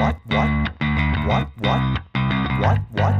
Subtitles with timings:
[0.00, 0.50] what what
[1.28, 1.82] what what
[2.62, 3.14] what what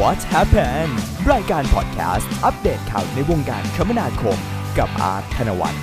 [0.00, 0.92] what happened
[1.32, 4.38] รายการพอดแคสต์อัปเดตข่าวในวงการคมนาคม
[4.78, 5.82] กับอาร์ตธนวัฒน์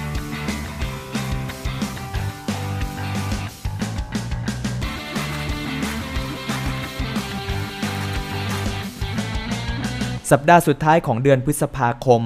[10.31, 12.21] สัปดาห์สุดท้ายของเดือนพฤษภาคม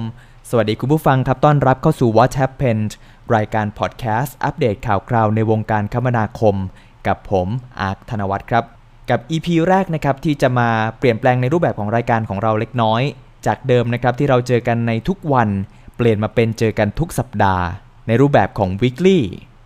[0.50, 2.90] สวัสดีคุณผู้ฟังครับ ต้อนรับเข้าสู่ What Happened
[3.36, 6.56] รายการพอดแคสต์อัปเดตข่าวคราวในวงการคมนาคม
[7.06, 7.48] กับผม
[7.80, 8.64] อาร์ตธนวัฒน์ครับ
[9.10, 13.02] กับ EP แรกนะครับที่จะมาเปลี่ยนแปลงในรูปแบบของรายการของเราเล็กน้อย
[13.46, 15.48] จากเดิมนะครับที่เราเจอกันในทุกวัน
[15.96, 17.64] เปลี่ยนมาเป็นเจอกันทุกสัปดาห์
[18.06, 19.18] ในรูปแบบของ weekly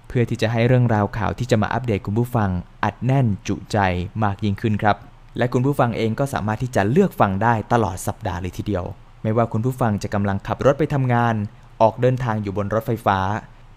[0.08, 2.50] เพื่อที่จะให้เรื่องราวข่าวที่จะมาอัปเดตคุณผู้ฟัง
[2.84, 3.78] อัดแน่นจุใจ
[4.22, 4.97] มากยิ่งขึ้นครับ
[5.38, 8.84] และคุณผู้ฟังเองก็สามารถที่จะเลือกฟังได้ตลอดสัปดาห์เลยทีเดียว
[9.22, 11.34] ไม่ว่าคุณผู้ฟังจะกำลังขับรถไปทำงาน
[11.83, 13.19] ออกเดินทางอยู่บนรถไฟฟ้า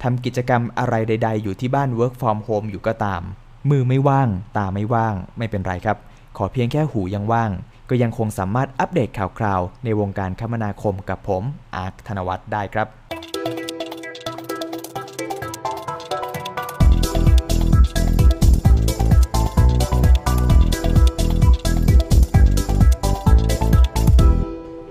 [0.03, 3.21] ทำกิจกรรมอะไรใด ๆ อยู่ที่บ้าน work from home อยู่ก็ตาม
[3.69, 5.97] มือไม่ว่าง ตาไม่ว่าง ไม่เป็นไรครับ
[6.37, 7.51] ขอเพียงแค่หูยังว่าง
[7.89, 11.43] ก็ยังคงสามารถอัปเดตข่าวคราวในวงการคมนาคมกับผม
[11.75, 12.87] อาร์คธนวัฒน์ได้ครับ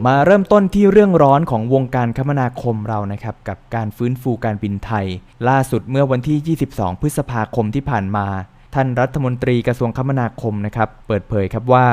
[0.06, 5.06] มาเริ่มต้นที่เรื่องร้อนของวงการคมนาคมเรานะครับกับการฟื้นฟูการบินไทย
[5.48, 8.26] ล่าสุดเมื่อวันที่ 22 พฤษภาคมที่ผ่านมา
[8.74, 11.86] ท่านรัฐมนตรีกระทรวงคมนาคมนะครับเปิดเผยครับว่า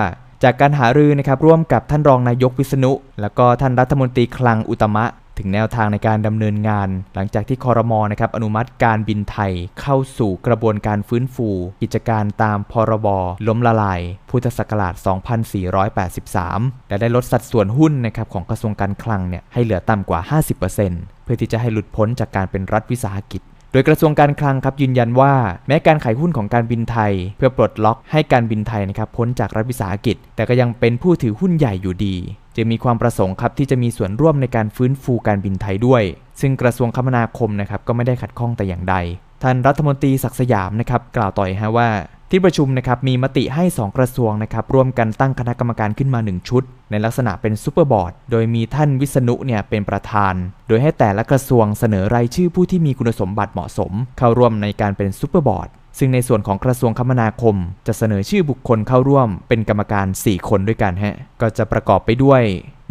[0.43, 5.05] จากการหารือนะครับร่วมกับท่านรองนายกวิษณุ แล้วก็ท่านรัฐมนตรีคลังอุตมะ
[5.41, 11.49] ถึงแนวทางในการดำเนินงาน หลังจากที่คอรมอนะครับอนุมัติการบินไทยเข้าสู่กระบวนการฟื้นฟู
[11.81, 13.07] กิจการตามพรบ
[13.47, 14.93] ล้มละลาย พุทธศักราช
[16.11, 20.19] 2483 และได้ลดสัดส่วนหุ้นนะครับของกระทรวงการคลังเนี่ยให้เหลือต่ำกว่า
[20.73, 25.33] 50%เพื่อที่จะให้หลุดพ้นจากการเป็นรัฐวิสาหกิจโดยกระทรวงการคลังครับยืนยันว่า
[25.67, 32.15] แม้การขายหุ้นของการบินไทย เพื่อปลดล็อกให้การบินไทยนะครับพ้นจากรัฐวิสาหกิจ แต่ก็ยังเป็นผู้ถือหุ้นใหญ่อยู่ดี
[32.55, 36.03] จึงมีความประสงค์ครับที่จะมีส่วนร่วมในการฟื้นฟูการบินไทยด้วย
[36.41, 38.95] ซึ่งกระทรวงคมนาคมนะครับก็ไม่ได้ขัดข้องแต่อย่างใด
[39.43, 41.89] ท่านรัฐมนตรีศักดิ์สยามนะครับกล่าวต่อฮะว่า
[42.33, 50.33] ที่ประชุมนะครับมีมติให้ 2 กระทรวงนะครับร่วมกันตั้งคณะกรรมการขึ้นมา 1 ชุด ในลักษณะเป็นซูเปอร์บอร์ด โดยมีท่านวิษณุเนี่ยเป็นประธาน
[50.67, 57.55] โดยให้แต่ละกระทรวงเสนอรายชื่อผู้ที่มีคุณสมบัติเหมาะสม เข้าร่วมในการเป็นซูเปอร์บอร์ด ซึ่งในส่วนของกระทรวงคมนาคม
[57.87, 62.41] จะเสนอชื่อบุคคลเข้าร่วมเป็นกรรมการ 4 คนด้วยกันฮะ ก็จะประกอบไปด้วย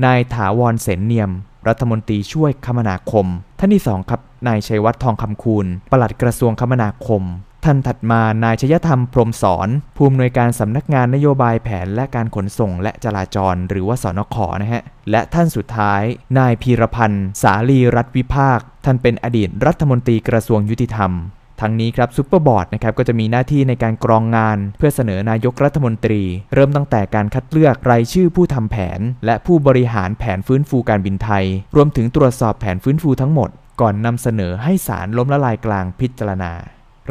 [0.04, 1.30] นายถาวรเสนเนียม
[1.68, 3.26] รัฐมนตรีช่วยคมนาคม
[3.58, 7.22] ท่านที่ 2 ครับ นายชัยวัฒน์ทองคำคูณ ปลัดกระทรวงคมนาคม
[7.64, 16.02] ท่านถัดมานายชยธรรมพรมสอน ผู้อำนวยการสำนักงานนโยบายแผนและการขนส่งและจราจร หรือว่าสนขนะฮะ และท่านสุดท้าย
[16.38, 21.12] นายพีรพันธ์ สาลีรัฐวิภาค ท่านเป็นอดีตรัฐมนตรีกระทรวงยุติธรรม
[21.60, 26.22] ทั้งนี้ครับซูเปอร์บอร์ดนะครับก็จะมีหน้าที่ในการกรองงาน เพื่อเสนอนายกรัฐมนตรี
[26.54, 31.44] เริ่มตั้งแต่การคัดเลือกรายชื่อผู้ทำแผน และผู้บริหารแผนฟื้นฟูการบินไทย
[31.76, 33.50] รวมถึงตรวจสอบแผนฟื้นฟูทั้งหมด
[33.80, 36.52] ก่อนนำเสนอให้ศาลล้มละลายกลางพิจารณา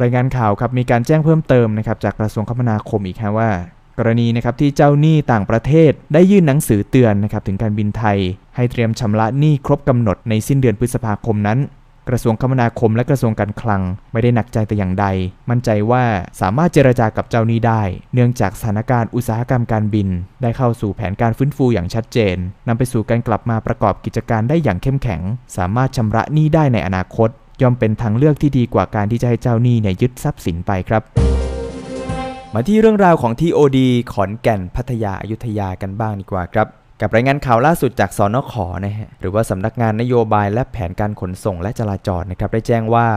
[0.02, 3.50] รายงานข่าวครับมีการแจ้งเพิ่มเติมนะครับจากกระทรวงคมนาคมอีกฮะว่า
[3.98, 8.18] กรณีนะครับที่เจ้าหนี้ต่างประเทศได้ยื่นหนังสือเตือนนะครับถึงการบินไทย
[8.56, 11.60] ให้เตรียมชำระหนี้ครบกำหนดในสิ้นเดือนพฤษภาคมนั้น
[12.10, 13.82] กระทรวงคมนาคมและกระทรวงการคลัง
[14.12, 15.06] ไม่ได้หนักใจแต่อย่างใด
[15.50, 16.04] มั่นใจว่า
[16.42, 17.82] สามารถเจรจากับเจ้าหนี้ได้
[18.14, 20.08] เนื่องจากสถานการณ์อุตสาหกรรมการบิน
[20.42, 22.36] ได้เข้าสู่แผนการฟื้นฟูอย่างชัดเจน
[22.68, 25.22] นำไปสู่การกลับมาประกอบกิจการได้อย่างเข้มแข็ง
[25.58, 27.30] สามารถชำระหนี้ได้ในอนาคต
[27.62, 31.04] ย่อมเป็นทางเลือกที่ดีกว่าการที่จะให้เจ้าหนี้เนี่ยยึดทรัพย์สินไปครับ
[32.54, 33.78] มาที่เรื่องราวของ TOD
[34.14, 36.68] ขอนแก่นพัทยาอายุทยากันบ้างดีกว่าครับ
[37.02, 38.54] กับรายงานข่าวล่าสุดจากสนข
[38.86, 43.08] นะฮะหรือว่าสำนักงานนโยบายและแผนการขนส่งและจราจรนะครับได้แจ้งว่า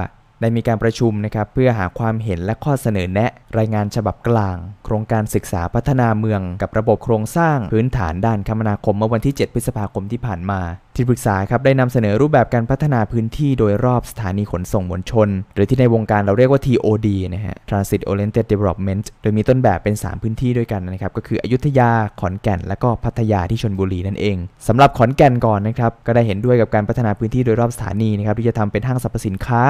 [0.40, 4.56] ได้มีการประชุมนะครับเพื่อหาความเห็นและข้อเสนอแนะ รายงานฉบับกลาง
[4.92, 10.60] รงการศึกษาพัฒนาเมือง กับระบบโครงสร้างพื้นฐานด้านคมนาคมเมื่อวันที่ 7 พฤษภาคมที่ผ่านมา
[10.96, 21.90] ที่ปรึกษาครับได้นำเสนอรูปแบบการพัฒนาพื้นที่โดยรอบสถานีขนส่งมวลชน หรือที่ในวงการเราเรียกว่า TOD นะฮะ Transit Oriented Development โดยมีต้นแบบเป็น 3 พื้นที่ด้วยกันนะครับก็คืออยุธยา
[22.20, 24.36] ขอนแก่น และก็พัทยาที่ชนบุรีนั่นเอง
[24.68, 29.62] สำหรับขอนแก่นก่อนนะครับก็ได้เห็นด้วยกับการพัฒนาพื้นที่โดยรอบสถานีนะครับที่จะทำเป็นห้างสรรพสินค้า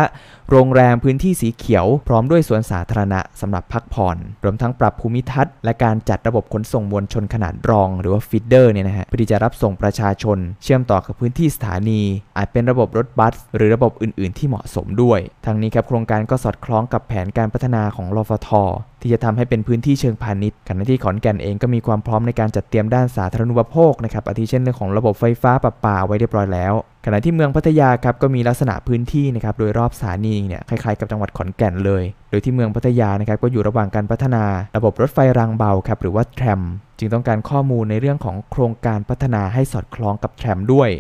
[0.51, 12.01] โรงแรมพื้นที่สีเขียว พร้อมด้วยสวนสาธารณะสำหรับพักผ่อนรวมทั้งปรับภูมิทัศน์ และการจัดระบบขนส่งมวลชนขนาดรอง หรือว่าฟีดเดอร์เนี่ยนะฮะเพื่อที่จะรับส่งประชาชน เชื่อมต่อกับพื้นที่สถานี
[12.37, 18.51] อาจเป็นระบบรถบัส หรือระบบอื่น ๆ ที่เหมาะสมด้วยทั้งนี้ครับโครงการก็สอดคล้องกับแผนการพัฒนาของรฟท
[19.03, 26.75] ที่จะทำให้เป็นพื้นที่เชิงพาณิชย์ขณะที่ขอนแก่นเองก็มีความพร้อมในการจัดเตรียมด้านสาธารณูปโภคนะครับอาทิเช่นเรื่องของระบบไฟฟ้าประปาไว้เรียบร้อยแล้ว
[27.07, 34.45] ขณะที่เมืองพัทยาครับก็มีลักษณะพื้นที่นะครับโดยรอบสถานีเนี่ยคล้ายๆกับจังหวัดขอนแก่นเลย โดยที่เมืองพัทยานะครับก็อยู่ระหว่างการพัฒนา
[34.77, 36.61] ระบบรถไฟรางเบาครับหรือว่าแทรม
[36.99, 40.91] จึงต้องการข้อมูลในเรื่องของโครงการพัฒนาให้สอดคล้องกับแทรมด้วย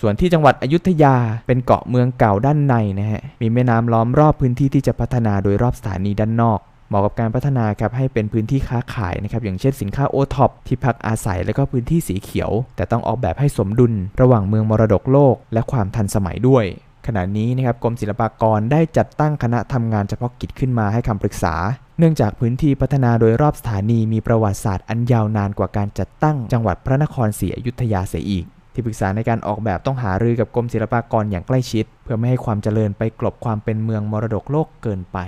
[0.00, 1.16] ส่วนที่จังหวัดอยุธยา
[1.46, 16.64] เป็นเกาะเมืองเก่าด้านในนะฮะมีแม่น้ำล้อมรอบพื้นที่ที่จะพัฒนาโดยรอบสถานีด้านนอก เหมาะกับการพัฒนาครับให้เป็นพื้นที่ค้าขายนะครับอย่างเช่นสินค้าโอท็อปที่พักอาศัยและก็พื้นที่สีเขียว แต่ต้องออกแบบให้สมดุล ระหว่างเมืองมรดกโลก และความทันสมัยด้วย
[17.06, 21.54] ขณะนี้นะครับกรมศิลปากรได้จัดตั้งคณะทำงานเฉพาะกิจขึ้นมาให้คำปรึกษา
[21.98, 35.18] เนื่องจากพื้นที่พัฒนาโดยรอบสถานีมีประวัติศาสตร์อันยาวนานกว่าการจัดตั้งจังหวัดพระนครศรีอยุธยาเสียอีก ที่ปรึกษาในการออกแบบต้องหารือกับกรมศิลปากรอย่างใกล้ชิด เพื่อไม่ให้ความเจริญไปกลบความเป็นเมืองมรดกโลกเกินไป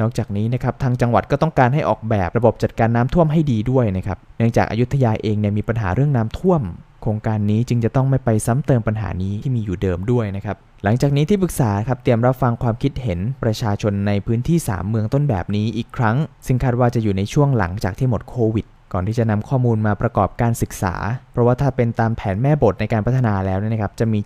[0.00, 6.62] นอกจากนี้นะครับทางจังหวัดก็ต้องการให้ออกแบบระบบจัดการน้ำท่วมให้ดีด้วยนะครับเนื่องจากอายุทยาเองเนี่ยมีปัญหาเรื่องน้ำท่วม
[7.02, 16.16] โครงการนี้จึงจะต้องไม่ไปซ้ำเติมปัญหานี้ที่มีอยู่เดิมด้วยนะครับหลังจากนี้ที่ปรึกษาครับเตรียมรับฟังความคิดเห็นประชาชนในพื้นที่ 3 เมืองต้นแบบนี้อีกครั้ง
[16.46, 20.94] ซึ่งคาดว่าจะอยู่ในช่วงหลังจากที่หมดโควิดก่อนที่จะนำข้อมูลมาประกอบการศึกษา
[21.32, 24.18] เพราะว่าถ้าเป็นตามแผนแม่บทในการพัฒนาแล้วนะครับ จะมี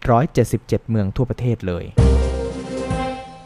[0.42, 1.84] 177 เมืองทั่วประเทศเลย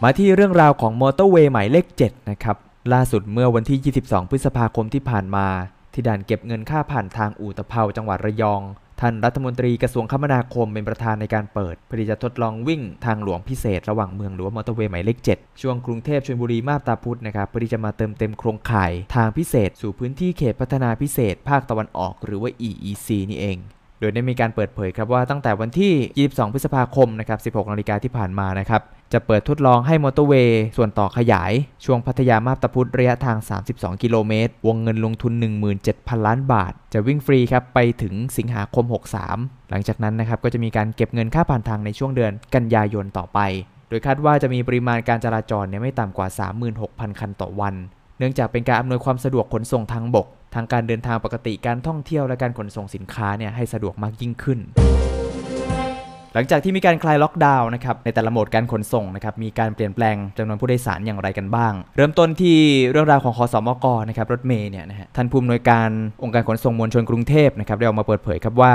[0.05, 2.57] มาที่เรื่องราวของมอเตอร์เวย์หมายเลข 7 นะครับ
[2.93, 5.47] ล่าสุดเมื่อวันที่ 22 พฤษภาคมที่ผ่านมา
[5.93, 8.63] ที่ด่านเก็บเงินค่าผ่านทางอู่ตะเภาจังหวัดระยอง
[9.01, 23.59] ท่านรัฐมนตรีกระทรวงคมนาคมเป็นประธานในการเปิดเพื่อจะทดลองวิ่งทางหลวงพิเศษระหว่างเมืองหรือว่ามอเตอร์เวย์หมายเลข 7 ช่วงกรุงเทพชลบุรีมาบตาพุดนะครับเพื่อที่จะมาเติมเต็มโครงข่ายทางพิเศษ สู่พื้นที่เขตพัฒนาพิเศษ ภาคตะวันออกหรือว่า EEC นี่เอง
[24.01, 31.53] โดยได้มีการเปิดเผยครับว่าตั้งแต่วันที่ 22 พฤษภาคม นะครับ 16 นาฬิกาที่ผ่านมานะครับ จะเปิดทดลองให้มอเตอร์เวย์ส่วนต่อขยาย
[31.85, 33.37] ช่วงพัทยามาบตาพุธระยะทาง
[33.71, 35.33] 32 กิโลเมตร วงเงินลงทุน
[35.81, 38.85] 17,000 ล้านบาท จะวิ่งฟรีครับ ไปถึงสิงหาคม
[39.29, 43.39] 63 หลังจากนั้นนะครับ ก็จะมีการเก็บเงินค่าผ่านทางในช่วงเดือนกันยายนต่อไป
[43.89, 46.29] โดยคาดว่าจะมีปริมาณการจราจรเนี่ยไม่ต่ำกว่า
[46.75, 47.75] 36,000 คันต่อวัน
[48.19, 54.59] เนื่องจากเป็นการอำนวยความสะดวกขนส่งทางบก ทางการเดินทางปกติการท่องเที่ยวและการขนส่งสินค้าเนี่ยให้สะดวกมากยิ่งขึ้น
[56.35, 62.59] หลังจากที่มีการคลายล็อกดาวน์นะครับในแต่ละโหมดการขนส่งนะครับมีการเปลี่ยนแปลงจำนวนผู้โดยสารอย่างไรกันบ้าง เริ่มต้นที่
[62.91, 65.89] เรื่องราวของขสมกนะครับรถเมล์เนี่ยนะฮะท่านผู้อำนวยการ
[66.23, 68.75] องค์การขนส่งมวลชนกรุงเทพนะครับได้ออกมาเปิดเผยครับว่า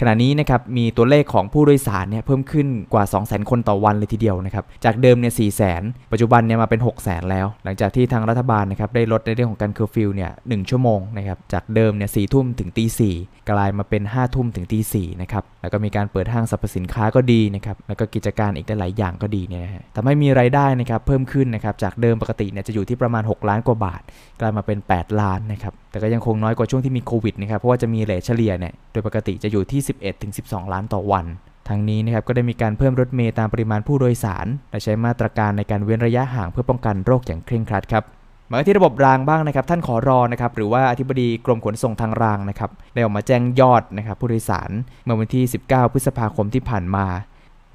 [0.00, 7.20] ขณะนี้นะครับมีตัวเลขของผู้โดยสารเนี่ยเพิ่มขึ้นกว่า 2 0 0 0 0 0 คนต่อวันเลยทีเดียวนะครับจากเดิมเนี่ย4 0 0 0 0ปัจจุบันเนี่ยมาเป็น6 0 0 0
[7.20, 13.14] 0 แล้ว หลังจากที่ทางรัฐบาลนะครับได้ลดในเรื่องของการเคอร์ฟิวเนี่ยหนึ่งชั่วโมงนะครับจากเดิมเนี่ยสี่ทุ่มถึงตีสี่
[13.50, 19.62] กลายมาเป็นห้าทุ่มถึงตีสี่นะครับแล้วก็มีการเปิดห้างสรรพสินค้าก็ดีนะครับแล้วก็กิจการอีกหลายอย่างก็ดีเนี่ย
[19.96, 24.02] ทำให้มีรายได้นะครับเพิ่มขึ้นนะครับจากเดิมปกติเนี่ยจะอยู่ที่ประมาณ 6 ล้านกว่าบาท
[24.40, 29.80] กลายมาเป็น 8 ล้านนะครับแต่ก็ยังคงน้อยกว่าช่วงที่มีโควิดนะครับเพราะว่าจะมีเลทเฉลี่ยเนี่ยโดยปกติจะอยู่ที่
[30.28, 31.26] 11-12 ล้านต่อวัน
[31.68, 38.04] ทั้งนี้นะครับก็ได้มีการเพิ่มรถเมย์ตามปริมาณผู้โดยสาร และใช้มาตรการในการเว้นระยะห่างเพื่อป้องกันโรคอย่างเคร่งครัดครับ
[38.50, 44.70] มาที่ระบบรางบ้างนะครับ ท่านขอรอนะครับหรือว่าอธิบดีกรมขนส่งทางรางนะครับได้ออกมาแจ้งยอดนะครับผู้โดยสาร
[45.04, 47.06] เมื่อวันที่ 19 พฤษภาคมที่ผ่านมา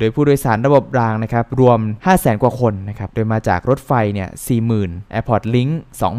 [0.02, 4.30] โดยผู้โดยสารระบบรางนะครับรวม 500,000กว่าคนนะครับโดยมาจากรถไฟเนี่ย
[4.72, 5.72] 40,000 Airport Link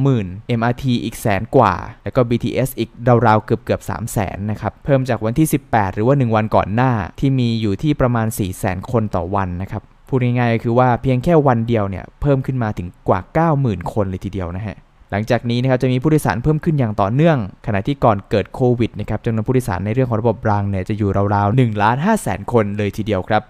[0.03, 1.75] 20,000 MRT อีกแสนกว่า
[2.05, 2.91] แล้วก็ BTS อีก
[3.27, 3.81] ราวๆเกือบเกือบ
[4.17, 8.27] 300,000นะครับเพิ่มจากวันที่ 18 หรือว่า 1 วันก่อนหน้า ที่มีอยู่ที่ประมาณ
[8.59, 13.21] 400,000คนต่อวันนะครับพูดง่ายๆคือว่าเพียงแค่วันเดียวเนี่ยเพิ่มขึ้นมาถึงกว่า
[13.57, 14.77] 90,000 คนเลยทีเดียวนะฮะ
[15.11, 23.43] หลังจากนี้นะครับจะมีผู้โดยสารเพิ่มขึ้นอย่างต่อเนื่อง ขณะที่ก่อนเกิดโควิดนะครับจำนวนผู้โดยสารในเรื่องของระบบรางเนี่ยจะอยู่ราวๆ1ล้าน5แสนคนเลยทีเดียวครับ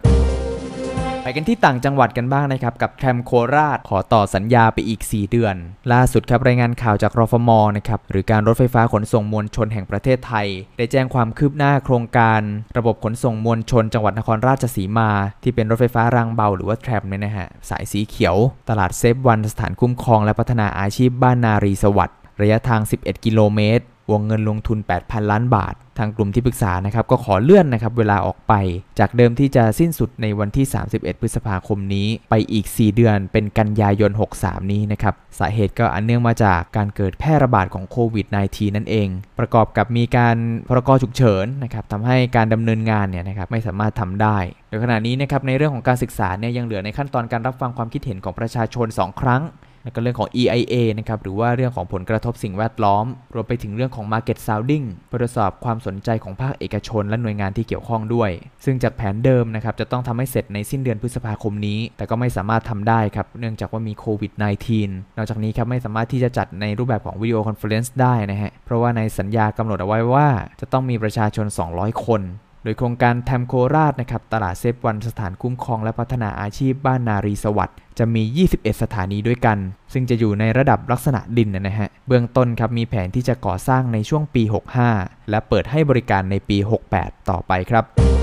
[1.25, 5.57] ไปกันที่ต่างจังหวัดกันบ้างนะครับกับแทรมโคราชขอต่อสัญญาไปอีก 4 เดือน
[5.93, 10.47] ล่าสุดครับรายงานข่าวจากรฟมนะครับหรือการรถไฟฟ้าขนส่งมวลชนแห่งประเทศไทย
[10.79, 12.41] ได้แจ้งความคืบหน้าโครงการ
[12.79, 15.11] ระบบขนส่งมวลชน จังหวัดนครราชสีมา
[15.43, 18.37] ที่เป็นรถไฟฟ้ารางเบาหรือว่าแทรมเนี่ยนะฮะสายสีเขียว
[18.69, 28.55] ตลาดเซฟวันสถานคุ้มครองและพัฒนาอาชีพบ้านนารีสวัสดิ์ระยะทาง 11 กิโลเมตรวงเงินลงทุน 8,000 ล้านบาท ทางกลุ่มที่ปรึกษานะครับก็ขอเลื่อนนะครับเวลาออกไป
[28.99, 39.09] จากเดิมที่จะสิ้นสุดในวันที่ 31 พฤษภาคมนี้ ไปอีก 4 เดือนเป็นกันยายน 63 นี้นะครับสาเหตุก็อันเนื่องมาจากการเกิดแพร่ระบาดของโควิด -19 นั่นเอง
[39.39, 40.37] ประกอบกับมีการ
[40.69, 49.43] พรกฉุกเฉินนะครับทำให้การดำเนินงานเนี่ยนะครับไม่สามารถทำได้โดยขณะนี้นะครับในเรื่องของการศึกษาเนี่ยยังเหลือในขั้นตอนการรับฟังความคิดเห็นของประชาชน 2 ครั้ง
[49.85, 58.31] แล้วก็เรื่องของ EIA นะครับหรือว่าเรื่องของผลกระทบสิ่งแวดล้อม รวมไปถึงเรื่องของ Market Sounding ตรวจสอบความสนใจของภาคเอกชนและหน่วยงานที่เกี่ยวข้องด้วย
[58.65, 64.33] ซึ่งจากแผนเดิมนะครับจะต้องทำให้เสร็จในสิ้นเดือนพฤษภาคมนี้ แต่ก็ไม่สามารถทำได้ครับเนื่องจากว่ามีโควิด
[64.77, 70.29] -19 นอกจากนี้ครับไม่สามารถที่จะจัดในรูปแบบของ video conference ได้นะฮะเพราะว่าในสัญญากำหนดเอาไว้ว่า
[70.61, 72.23] จะต้องมีประชาชน 200 คน
[72.63, 78.23] โดยโครงการแทรมโคราชนะครับตลาดเซฟวันสถานคุ้มครองและพัฒนาอาชีพบ้านนารีสวัสดิ์จะมี
[78.55, 79.59] 21 สถานีด้วยกัน
[79.93, 84.43] ซึ่งจะอยู่ในระดับลักษณะดินนะฮะ เบื้องต้นครับมีแผนที่จะก่อสร้างในช่วงปี
[84.87, 86.59] 65 และเปิดให้บริการในปี
[86.95, 88.22] 68 ต่อไปครับ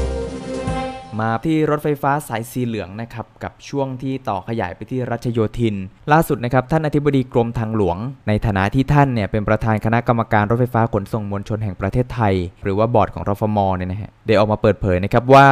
[1.20, 5.76] มาที่รถไฟฟ้าสายสีเหลืองนะครับกับช่วงที่ต่อขยายไปที่รัชโยธิน
[6.12, 7.98] ล่าสุดนะครับท่านอธิบดีกรมทางหลวง
[8.28, 15.48] ในฐานะที่ท่านเนี่ยเป็นประธานคณะกรรมการรถไฟฟ้าขนส่งมวลชนแห่งประเทศไทย หรือว่าบอร์ดของรฟมเนี่ยนะฮะได้ออกมาเปิดเผยนะครับว่า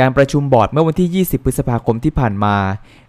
[0.00, 2.56] การประชุมบอร์ดเมื่อวันที่ 20 พฤษภาคมที่ผ่านมา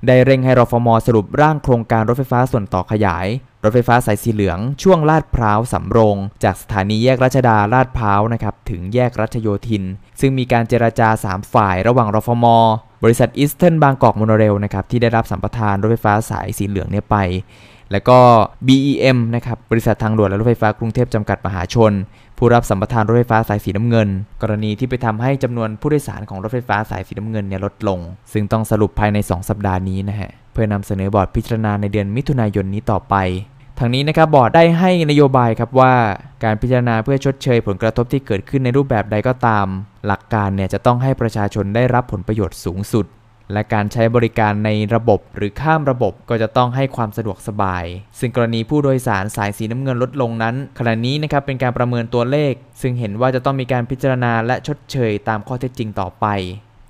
[0.07, 3.27] ได้เร่งให้รฟมสรุปร่างโครงการรถไฟฟ้าส่วนต่อขยาย
[3.63, 9.83] รถไฟฟ้าสายสีเหลือง ช่วงลาดพร้าวสำโรง จากสถานีแยกรัชดาลาดพร้าวนะครับถึงแยกรัชโยธิน
[10.19, 12.45] ซึ่งมีการเจรจา 3 ฝ่ายระหว่างรฟม
[13.03, 17.17] บริษัทอีสเทิร์นบางกอกโมโนเรลนะครับที่ได้รับสัมปทานรถไฟฟ้าสายสีเหลืองเนี่ยไป
[17.91, 18.17] แล้วก็
[18.67, 21.93] BEM นะครับบริษัททางด่วนและรถไฟฟ้ากรุงเทพจำกัดมหาชน
[22.37, 24.09] ผู้รับสัมปทานรถไฟฟ้าสายสีน้ำเงิน
[24.41, 27.99] กรณีที่ไปทำให้จำนวนผู้โดยสารของรถไฟฟ้าสายสีน้ำเงินเนี่ยลดลง
[28.31, 33.15] ซึ่งต้องสรุปภายใน 2 สัปดาห์นี้นะฮะเพื่อนำเสนอบอร์ดพิจารณาในเดือนมิถุนายนนี้ต่อไป
[33.79, 35.93] ทั้งนี้นะครับบอร์ดได้ให้นโยบายครับว่า
[36.43, 39.65] การพิจารณาเพื่อชดเชยผลกระทบที่เกิดขึ้นในรูปแบบใดก็ตาม
[40.07, 43.05] หลักการเนี่ยจะต้องให้ประชาชนได้รับผลประโยชน์สูงสุด
[43.51, 47.85] และการใช้บริการในระบบหรือข้ามระบบก็จะต้องให้ความสะดวกสบาย
[48.19, 56.27] ซึ่งกรณีผู้โดยสารสายสีน้ำเงินลดลงนั้น ขณะนี้นะครับเป็นการประเมินตัวเลข ซึ่งเห็นว่าจะต้องมีการพิจารณาและชดเชยตามข้อเท็จจริงต่อไป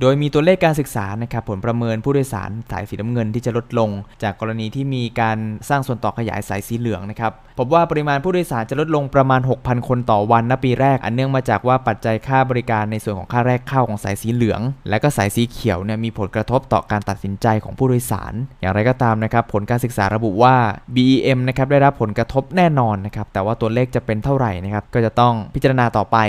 [0.02, 3.90] โดยมีตัวเลขการศึกษานะครับผลประเมินผู้โดยสารสายสีน้ำเงินที่จะลดลง
[4.24, 5.38] จากกรณีที่มีการ
[5.70, 20.56] สร้างส่วนต่อขยายสายสีเหลืองนะครับพบว่าปริมาณผู้โดยสารจะลดลงประมาณ 6,000 คนต่อวันณปีแรก อันเนื่องมาจากว่าปัจจัยค่าบริการในส่วนของค่าแรกเข้าของสายสีเหลือง และก็สายสีเขียวเนี่ยมีผลกระทบต่อการตัดสินใจของผู้โดยสาร อย่างไรก็ตามนะครับผลการศึกษาระบุว่า
[20.96, 26.20] BEM นะครับได้รับผลกระทบแน่นอนนะครับแต่ว่าตัวเลขจะเป็นเท่าไหร่นะครับก็จะต้องพิจารณาต่อไป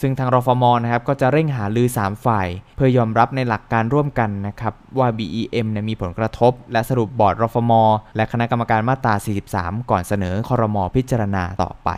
[0.00, 7.72] ซึ่งทางรฟมนะครับก็จะเร่งหาลือ 3 ฝ่าย เพื่อยอมรับในหลักการร่วมกันนะครับว่า BEM เนี่ยมีผลกระทบ และสรุปบอร์ดรฟม
[8.16, 9.14] และคณะกรรมการมาตรา
[9.52, 11.90] 43 ก่อนเสนอคอรมอพิจารณาต่อไป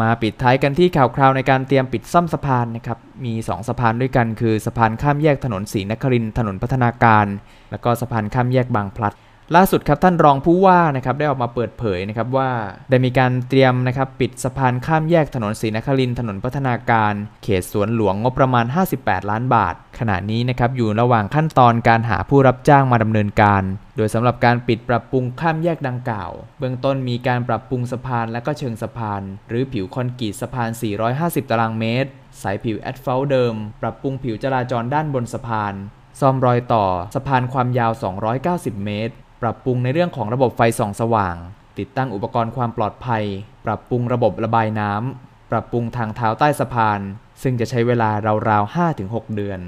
[0.00, 7.26] มาปิดท้ายกันที่ข่าวคราวในการเตรียมปิดซ่อมสะพานนะครับมี 2 สะพานด้วยกันคือสะพานข้ามแยกถนนศรีนครินถนนพัฒนาการ
[7.70, 9.14] แล้วก็สะพานข้ามแยกบางพลัด
[9.56, 12.50] ล่าสุดครับท่านรองผู้ว่านะครับได้ออกมาเปิดเผยนะครับว่า
[12.90, 18.64] ได้มีการเตรียมนะครับปิดสะพานข้ามแยกถนนศรีนครินถนนพัฒนาการ เขตสวนหลวงงบประมาณ
[18.98, 23.62] 58 ล้านบาท ขณะนี้นะครับอยู่ระหว่างขั้นตอนการหาผู้รับจ้างมาดำเนินการ
[23.96, 30.70] โดยสำหรับการปิดปรับปรุงข้ามแยกดังกล่าว เบื้องต้นมีการปรับปรุงสะพานและก็เชิงสะพาน หรือผิวคอนกรีตสะพาน
[31.10, 32.10] 450 ตารางเมตร
[32.42, 35.74] สายผิวแอสฟัลต์เดิม ปรับปรุงผิวจราจรด้านบนสะพาน
[36.20, 37.92] ซ่อมรอยต่อสะพานความยาว
[38.38, 41.36] 290 เมตร ปรับปรุงในเรื่องของระบบไฟส่องสว่าง
[41.78, 43.24] ติดตั้งอุปกรณ์ความปลอดภัย
[43.66, 47.00] ปรับปรุงระบบระบายน้ำ ปรับปรุงทางเท้าใต้สะพาน
[47.42, 48.10] ซึ่งจะใช้เวลา
[48.48, 49.60] ราวๆ 5-6 เดือน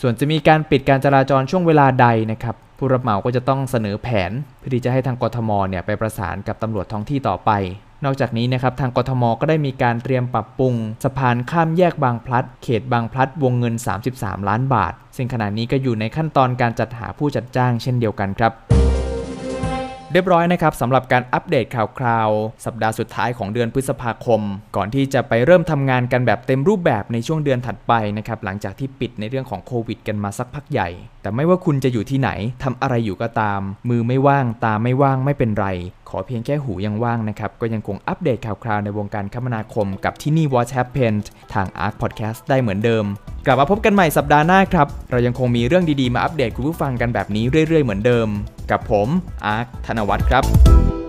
[0.00, 7.50] ส่วนจะมีการปิดการจราจรช่วงเวลาใดนะครับ ผู้รับเหมาก็จะต้องเสนอแผนเพื่อที่จะให้ทางกทมเนี่ยไปประสานกับตำรวจท้องที่ต่อไป
[8.04, 10.74] นอกจากนี้นะครับทางกทมก็ได้มีการเตรียมปรับปรุง
[11.04, 13.74] สะพานข้ามแยกบางพลัด เขตบางพลัดวงเงิน
[14.12, 18.52] 33 ล้านบาท ซึ่งขณะนี้ก็อยู่ในขั้นตอนการจัดหาผู้จัดจ้างเช่นเดียวกันครับ
[20.14, 22.30] เรียบร้อยนะครับสำหรับการอัปเดตข่าวคราว
[22.64, 24.40] สัปดาห์สุดท้ายของเดือนพฤษภาคม
[24.76, 30.88] ก่อนที่จะไปเริ่มทำงานกันแบบเต็มรูปแบบในช่วงเดือนถัดไปนะครับหลังจากที่ปิดในเรื่องของโควิด กันมาสักพักใหญ่
[31.22, 32.30] แต่ไม่ว่าคุณจะอยู่ที่ไหน
[32.62, 35.66] ทำอะไรอยู่ก็ตาม มือไม่ว่างตาไม่ว่างไม่เป็นไร
[36.12, 43.04] ขอเพียงแค่หูยังว่างนะครับ ก็ยังคงอัปเดตข่าวคราวในวงการคมนาคมกับที่นี่ What Happened ทาง Arc Podcast ได้เหมือนเดิม
[43.46, 48.28] กลับมาพบกันใหม่สัปดาห์หน้าครับ เรายังคงมีเรื่องดีๆมาอัปเดตคุณผู้ฟังกันแบบนี้เรื่อยๆเหมือนเดิม
[48.70, 49.08] กับผม
[49.44, 51.01] อาร์คธนวัฒน์ครับ